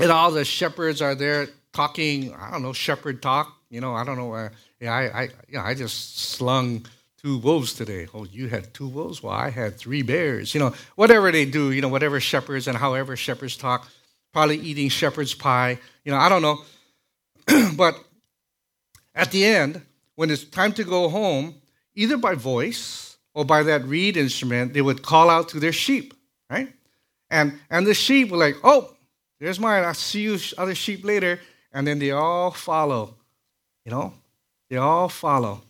[0.00, 3.56] And all the shepherds are there talking, I don't know, shepherd talk.
[3.70, 4.32] You know, I don't know.
[4.32, 4.48] Uh,
[4.80, 6.86] yeah, I, I, yeah, I just slung
[7.22, 8.08] two wolves today.
[8.12, 9.22] Oh, you had two wolves?
[9.22, 10.54] Well, I had three bears.
[10.54, 13.88] You know, whatever they do, you know, whatever shepherds and however shepherds talk,
[14.32, 15.78] probably eating shepherd's pie.
[16.04, 16.62] You know, I don't know.
[17.76, 17.94] but
[19.14, 19.82] at the end,
[20.14, 21.54] when it's time to go home,
[21.94, 26.14] either by voice or by that reed instrument, they would call out to their sheep,
[26.50, 26.72] right?
[27.30, 28.94] And and the sheep were like, "Oh,
[29.40, 29.84] there's mine.
[29.84, 31.40] I'll see you other sheep later."
[31.72, 33.14] And then they all follow,
[33.84, 34.12] you know,
[34.68, 35.62] they all follow,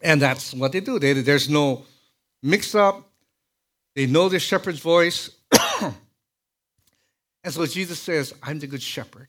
[0.00, 0.98] and that's what they do.
[0.98, 1.84] They, there's no
[2.42, 3.08] mix up.
[3.94, 5.30] They know the shepherd's voice,
[5.82, 5.94] and
[7.50, 9.28] so Jesus says, "I'm the good shepherd."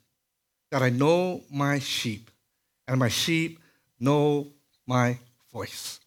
[0.75, 2.29] that I know my sheep,
[2.87, 3.59] and my sheep
[3.99, 4.47] know
[4.85, 5.17] my
[5.51, 5.99] voice.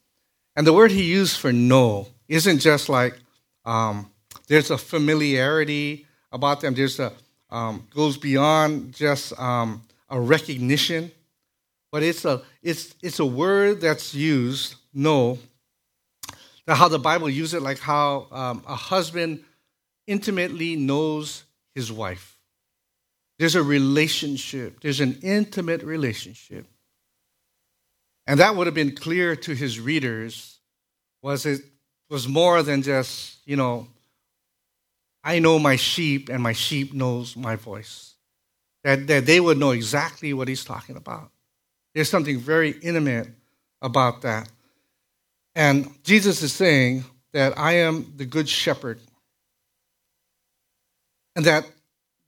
[0.57, 3.14] And the word he used for know isn't just like
[3.64, 4.11] um,
[4.47, 6.75] there's a familiarity about them.
[6.75, 7.12] There's a
[7.51, 11.11] um, goes beyond just um, a recognition,
[11.91, 15.38] but it's a it's it's a word that's used know.
[16.67, 19.43] How the Bible uses it, like how um, a husband
[20.07, 22.38] intimately knows his wife.
[23.38, 26.66] There's a relationship, there's an intimate relationship.
[28.27, 30.59] And that would have been clear to his readers
[31.22, 31.62] was it
[32.11, 33.88] was more than just, you know,
[35.24, 38.14] I know my sheep and my sheep knows my voice.
[38.85, 41.31] That, that they would know exactly what he's talking about.
[41.94, 43.29] There's something very intimate
[43.83, 44.48] about that.
[45.55, 49.01] And Jesus is saying that I am the good shepherd.
[51.35, 51.66] And that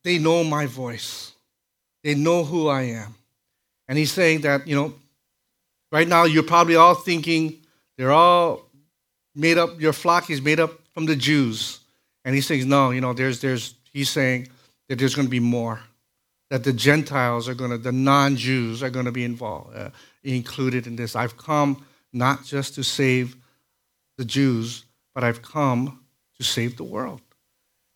[0.04, 1.32] they know my voice.
[2.02, 3.14] They know who I am.
[3.88, 4.94] And he's saying that, you know,
[5.92, 7.58] right now you're probably all thinking
[7.96, 8.62] they're all
[9.34, 11.80] made up, your flock is made up from the Jews.
[12.24, 14.48] And he says, no, you know, there's, there's, he's saying
[14.88, 15.80] that there's going to be more.
[16.50, 19.90] That the Gentiles are going to, the non Jews are going to be involved, uh,
[20.24, 21.14] included in this.
[21.14, 23.36] I've come not just to save
[24.18, 24.84] the Jews,
[25.14, 26.04] but I've come
[26.38, 27.20] to save the world.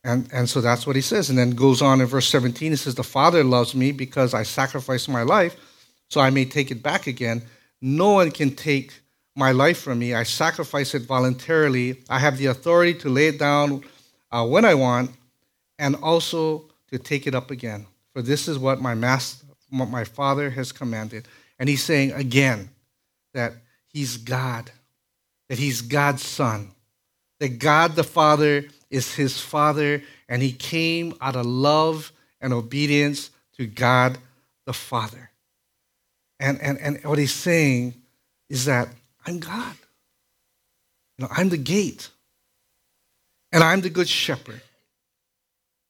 [0.04, 1.30] And, and so that's what he says.
[1.30, 4.42] And then goes on in verse 17, he says, The Father loves me because I
[4.42, 5.56] sacrificed my life
[6.08, 7.42] so I may take it back again.
[7.80, 8.92] No one can take
[9.34, 10.14] my life from me.
[10.14, 12.02] I sacrifice it voluntarily.
[12.08, 13.82] I have the authority to lay it down
[14.30, 15.10] uh, when I want
[15.78, 17.86] and also to take it up again.
[18.12, 21.26] For this is what my master, what my father has commanded.
[21.58, 22.70] And he's saying again
[23.32, 23.54] that
[23.88, 24.70] he's God,
[25.48, 26.70] that he's God's son,
[27.40, 33.30] that God the Father is his father, and he came out of love and obedience
[33.56, 34.18] to God
[34.66, 35.30] the Father.
[36.38, 37.94] And, and, and what he's saying
[38.48, 38.88] is that
[39.26, 39.74] I'm God.
[41.18, 42.08] You know, I'm the gate.
[43.52, 44.60] And I'm the good shepherd.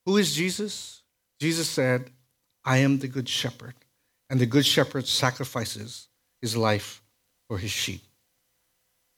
[0.05, 1.01] Who is Jesus?
[1.39, 2.09] Jesus said,
[2.63, 3.73] I am the good shepherd.
[4.29, 6.07] And the good shepherd sacrifices
[6.41, 7.01] his life
[7.47, 8.01] for his sheep.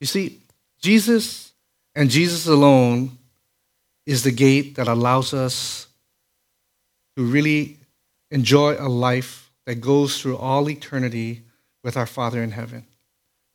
[0.01, 0.39] You see,
[0.81, 1.53] Jesus
[1.95, 3.17] and Jesus alone
[4.07, 5.87] is the gate that allows us
[7.17, 7.77] to really
[8.31, 11.43] enjoy a life that goes through all eternity
[11.83, 12.85] with our Father in heaven.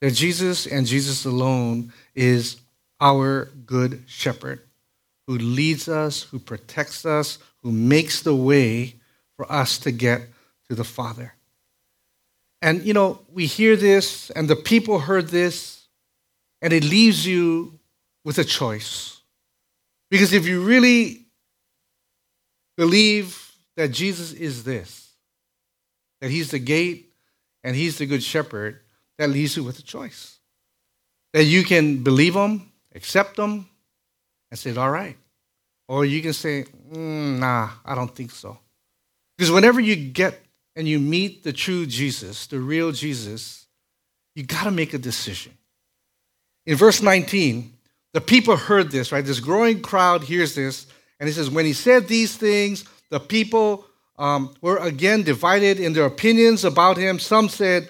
[0.02, 2.58] That Jesus and Jesus alone is
[3.00, 4.60] our good shepherd
[5.26, 8.96] who leads us, who protects us, who makes the way
[9.36, 10.20] for us to get
[10.68, 11.32] to the Father.
[12.60, 15.86] And, you know, we hear this, and the people heard this,
[16.60, 17.78] and it leaves you
[18.22, 19.21] with a choice.
[20.12, 21.25] Because if you really
[22.77, 25.11] believe that Jesus is this,
[26.20, 27.14] that he's the gate
[27.64, 28.81] and he's the good shepherd,
[29.16, 30.38] that leaves you with a choice.
[31.33, 33.66] That you can believe him, accept him,
[34.51, 35.16] and say, all right.
[35.88, 38.59] Or you can say, mm, nah, I don't think so.
[39.38, 40.38] Because whenever you get
[40.77, 43.66] and you meet the true Jesus, the real Jesus,
[44.35, 45.57] you got to make a decision.
[46.66, 47.72] In verse 19,
[48.12, 49.25] the people heard this, right?
[49.25, 50.87] This growing crowd hears this,
[51.18, 53.87] and he says, When he said these things, the people
[54.18, 57.18] um, were again divided in their opinions about him.
[57.18, 57.88] Some said,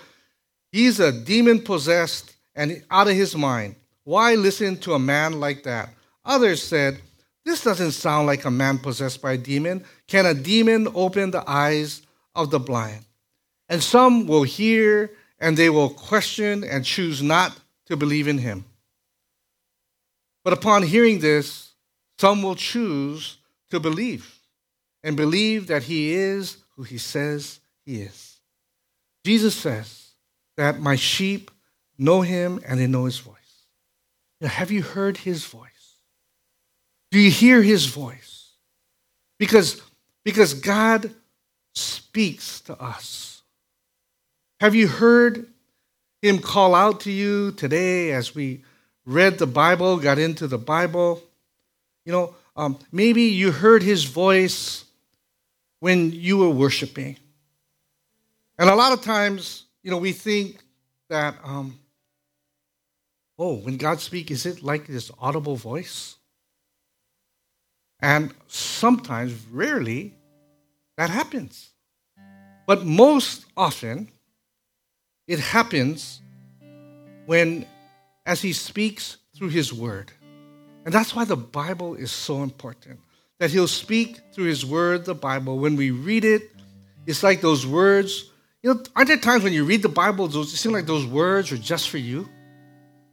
[0.71, 3.77] He's a demon possessed and out of his mind.
[4.05, 5.91] Why listen to a man like that?
[6.25, 7.01] Others said,
[7.45, 9.85] This doesn't sound like a man possessed by a demon.
[10.07, 12.03] Can a demon open the eyes
[12.35, 13.05] of the blind?
[13.69, 18.65] And some will hear and they will question and choose not to believe in him.
[20.45, 21.73] But upon hearing this,
[22.19, 23.39] some will choose
[23.71, 24.39] to believe
[25.03, 28.39] and believe that he is who he says he is.
[29.25, 30.11] Jesus says
[30.57, 31.51] that my sheep
[31.99, 33.37] know him and they know his voice.
[34.41, 35.69] Now, have you heard his voice?
[37.11, 38.51] Do you hear his voice?
[39.39, 39.81] Because,
[40.25, 41.13] because God
[41.75, 43.43] speaks to us.
[44.61, 45.47] Have you heard
[46.21, 48.63] him call out to you today as we
[49.05, 51.23] read the Bible, got into the Bible.
[52.05, 54.85] You know, um, maybe you heard his voice
[55.81, 57.17] when you were worshiping.
[58.59, 60.63] And a lot of times, you know, we think
[61.09, 61.79] that, um,
[63.39, 66.17] oh, when God speaks, is it like this audible voice?
[68.01, 70.15] And sometimes, rarely,
[70.97, 71.71] that happens.
[72.67, 74.11] But most often,
[75.27, 76.21] it happens
[77.27, 77.67] when
[78.27, 80.13] as he speaks through his word.
[80.85, 83.01] And that's why the Bible is so important.
[83.39, 85.59] That he'll speak through his word, the Bible.
[85.59, 86.51] When we read it,
[87.07, 88.31] it's like those words.
[88.63, 91.51] You know, aren't there times when you read the Bible, it seem like those words
[91.51, 92.29] are just for you?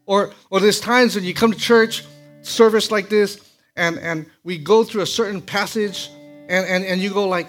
[0.06, 2.04] Or, or there's times when you come to church,
[2.42, 3.40] service like this,
[3.76, 6.10] and, and we go through a certain passage,
[6.48, 7.48] and, and, and you go like,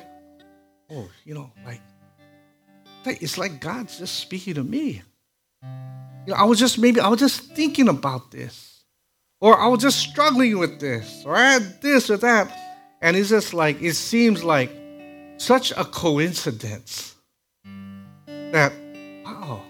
[0.91, 1.81] oh, you know, like,
[3.05, 5.03] it's like God's just speaking to me.
[6.27, 8.85] You know, I was just maybe I was just thinking about this,
[9.41, 12.55] or I was just struggling with this, or I had this or that,
[13.01, 14.71] and it's just like it seems like
[15.39, 17.15] such a coincidence
[18.27, 18.73] that
[19.25, 19.63] wow,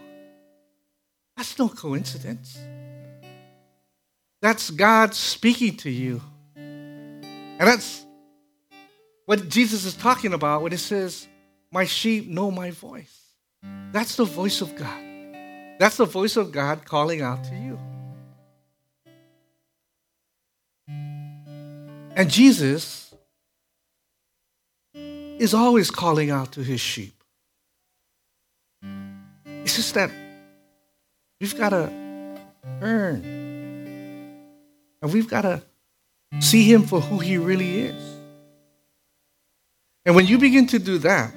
[1.36, 2.58] that's no coincidence.
[4.42, 6.20] That's God speaking to you,
[6.56, 8.04] and that's
[9.26, 11.28] what Jesus is talking about when he says,
[11.70, 13.16] "My sheep know my voice."
[13.92, 15.09] That's the voice of God.
[15.80, 17.78] That's the voice of God calling out to you.
[22.14, 23.14] And Jesus
[24.94, 27.24] is always calling out to his sheep.
[29.64, 30.10] It's just that
[31.40, 31.90] we've got to
[32.82, 33.24] earn.
[35.00, 35.62] And we've got to
[36.40, 38.18] see him for who he really is.
[40.04, 41.32] And when you begin to do that,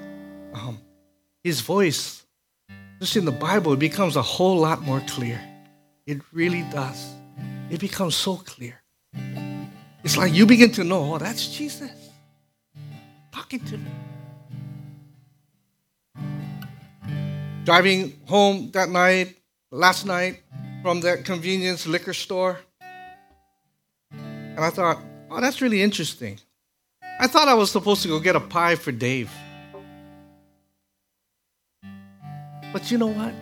[0.54, 0.80] um,
[1.46, 2.23] his voice
[3.04, 5.38] just in the Bible, it becomes a whole lot more clear.
[6.06, 7.14] It really does.
[7.70, 8.82] It becomes so clear.
[10.06, 11.92] It's like you begin to know, oh, that's Jesus
[13.34, 13.92] talking to me.
[17.66, 19.36] Driving home that night,
[19.70, 20.42] last night,
[20.82, 22.62] from that convenience liquor store.
[24.12, 26.40] And I thought, oh, that's really interesting.
[27.20, 29.30] I thought I was supposed to go get a pie for Dave.
[32.74, 33.34] But you know what?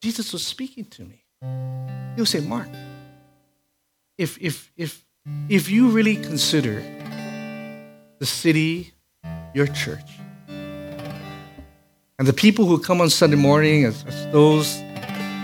[0.00, 1.24] Jesus was speaking to me.
[2.14, 2.68] He would say, Mark,
[4.16, 5.04] if if if
[5.48, 6.80] if you really consider
[8.20, 8.92] the city
[9.52, 10.08] your church,
[12.18, 14.76] and the people who come on Sunday morning as, as those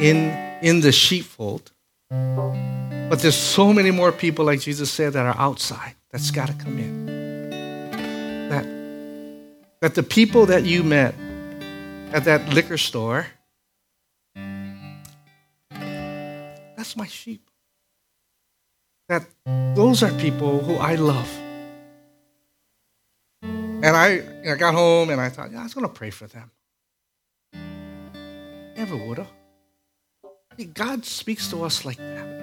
[0.00, 0.30] in
[0.62, 1.72] in the sheepfold,
[2.08, 5.96] but there's so many more people, like Jesus said, that are outside.
[6.12, 7.06] That's got to come in.
[8.48, 8.64] That
[9.80, 11.14] that the people that you met
[12.12, 13.26] at that liquor store,
[16.76, 17.48] that's my sheep.
[19.08, 19.26] That
[19.74, 21.28] those are people who I love.
[23.42, 26.26] And I, I got home and I thought, yeah, I was going to pray for
[26.26, 26.50] them.
[28.76, 29.30] Never would have.
[30.74, 32.40] God speaks to us like that.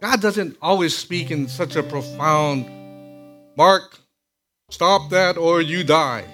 [0.00, 2.66] God doesn't always speak in such a profound,
[3.56, 3.98] Mark,
[4.70, 6.24] stop that or you die.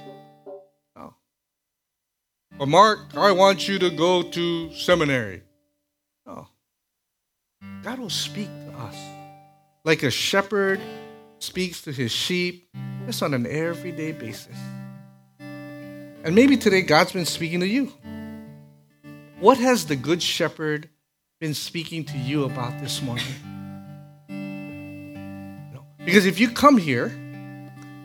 [2.63, 2.65] No.
[2.65, 5.43] Or Mark, I want you to go to seminary.
[6.25, 6.47] No.
[7.83, 8.97] God will speak to us
[9.85, 10.81] like a shepherd
[11.41, 12.69] speaks to his sheep
[13.07, 14.57] just on an everyday basis.
[15.41, 17.93] And maybe today God's been speaking to you.
[19.41, 20.89] What has the Good Shepherd
[21.41, 23.25] been speaking to you about this morning?
[26.05, 27.07] Because if you come here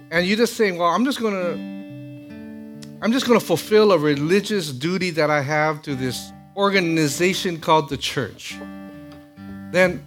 [0.10, 1.77] and you're just saying, well, I'm just going to
[3.00, 7.90] I'm just going to fulfill a religious duty that I have to this organization called
[7.90, 8.58] the church,
[9.72, 10.04] then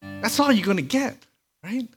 [0.00, 1.16] that's all you're going to get,
[1.62, 1.88] right?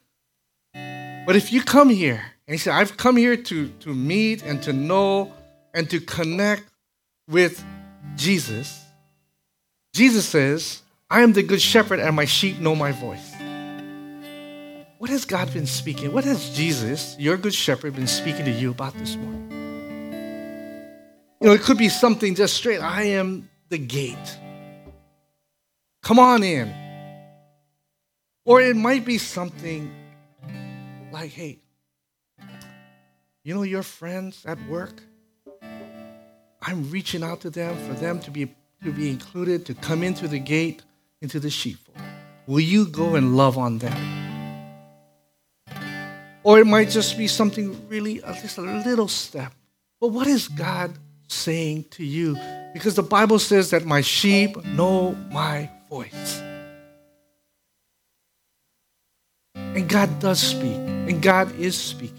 [1.26, 4.62] But if you come here and you say, I've come here to, to meet and
[4.64, 5.34] to know
[5.74, 6.66] and to connect
[7.28, 7.64] with
[8.16, 8.86] Jesus,
[9.94, 13.34] Jesus says, I am the good shepherd and my sheep know my voice.
[15.00, 16.14] What has God been speaking?
[16.14, 19.59] What has Jesus, your good shepherd, been speaking to you about this morning?
[21.42, 22.80] You know, it could be something just straight.
[22.80, 24.38] I am the gate.
[26.04, 26.74] Come on in.
[28.44, 29.94] Or it might be something
[31.12, 31.60] like, hey,
[33.44, 35.02] you know your friends at work?
[36.62, 40.28] I'm reaching out to them for them to be to be included, to come into
[40.28, 40.84] the gate,
[41.22, 41.98] into the sheepfold.
[42.48, 44.66] Will you go and love on them?
[46.44, 49.54] Or it might just be something really, just a little step.
[50.00, 50.98] But what is God
[51.32, 52.38] saying to you?
[52.73, 56.41] Because the Bible says that my sheep know my voice.
[59.55, 62.15] And God does speak, and God is speaking.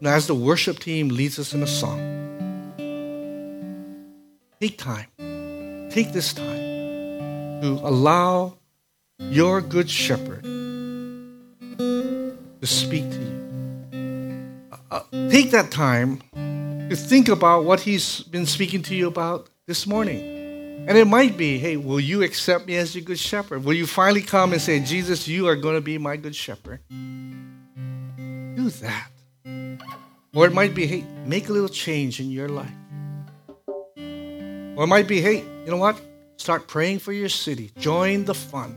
[0.00, 2.00] Now, as the worship team leads us in a song,
[4.60, 5.06] take time,
[5.90, 8.58] take this time to allow
[9.20, 10.42] your good shepherd
[11.78, 12.36] to
[12.66, 13.41] speak to you.
[14.92, 16.20] Uh, take that time
[16.90, 20.20] to think about what he's been speaking to you about this morning.
[20.86, 23.64] And it might be, hey, will you accept me as your good shepherd?
[23.64, 26.80] Will you finally come and say, Jesus, you are going to be my good shepherd?
[26.90, 29.08] Do that.
[30.34, 32.74] Or it might be, hey, make a little change in your life.
[33.96, 35.98] Or it might be, hey, you know what?
[36.36, 37.70] Start praying for your city.
[37.78, 38.76] Join the fun.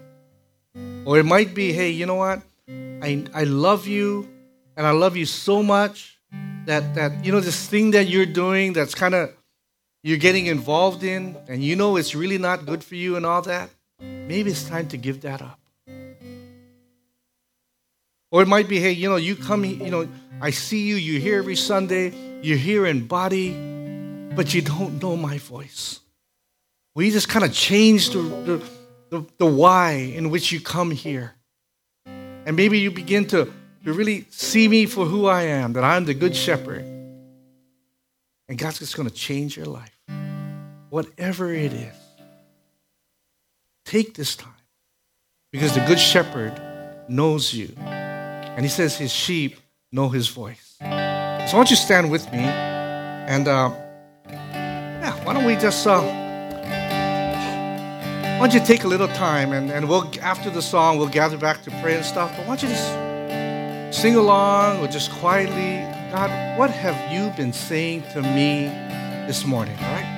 [1.06, 2.42] Or it might be, hey, you know what?
[2.70, 4.30] I, I love you
[4.78, 6.20] and I love you so much
[6.66, 9.32] that, that, you know, this thing that you're doing that's kind of,
[10.04, 13.42] you're getting involved in and you know it's really not good for you and all
[13.44, 13.70] that.
[14.00, 15.60] Maybe it's time to give that up.
[18.32, 20.10] Or it might be, hey, you know, you come, you know,
[20.42, 23.54] I see you, you're here every Sunday, you're here in body,
[24.36, 26.02] but you don't know my voice.
[26.96, 28.64] You just kind of change the, the,
[29.10, 31.34] the, the why in which you come here?
[32.06, 33.52] And maybe you begin to,
[33.86, 36.84] to really see me for who I am, that I'm the good shepherd.
[38.48, 39.96] And God's just going to change your life.
[40.90, 41.96] Whatever it is,
[43.86, 44.52] take this time
[45.52, 46.60] because the good shepherd
[47.08, 47.74] knows you.
[47.78, 49.60] And he says his sheep
[49.92, 50.76] know his voice.
[50.80, 52.40] So why don't you stand with me?
[52.40, 53.72] And uh,
[54.28, 56.02] yeah, why don't we just, uh,
[58.40, 61.38] why don't you take a little time and, and we'll, after the song, we'll gather
[61.38, 62.32] back to pray and stuff.
[62.36, 63.05] But why don't you just
[63.92, 68.68] sing along or just quietly, God, what have you been saying to me
[69.28, 69.76] this morning?
[69.78, 70.15] All right?